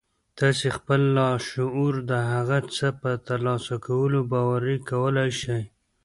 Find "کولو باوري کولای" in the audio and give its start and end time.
3.87-5.29